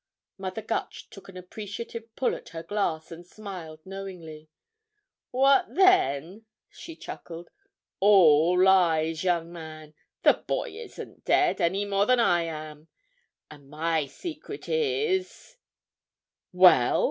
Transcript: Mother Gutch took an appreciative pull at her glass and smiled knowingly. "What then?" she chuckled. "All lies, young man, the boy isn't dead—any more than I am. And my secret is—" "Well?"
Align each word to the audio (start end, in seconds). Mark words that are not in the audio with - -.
Mother 0.39 0.63
Gutch 0.63 1.11
took 1.11 1.29
an 1.29 1.37
appreciative 1.37 2.15
pull 2.15 2.33
at 2.33 2.49
her 2.49 2.63
glass 2.63 3.11
and 3.11 3.23
smiled 3.23 3.85
knowingly. 3.85 4.49
"What 5.29 5.75
then?" 5.75 6.45
she 6.71 6.95
chuckled. 6.95 7.51
"All 7.99 8.59
lies, 8.59 9.23
young 9.23 9.53
man, 9.53 9.93
the 10.23 10.33
boy 10.33 10.71
isn't 10.71 11.23
dead—any 11.25 11.85
more 11.85 12.07
than 12.07 12.19
I 12.19 12.45
am. 12.45 12.87
And 13.51 13.69
my 13.69 14.07
secret 14.07 14.67
is—" 14.67 15.57
"Well?" 16.51 16.99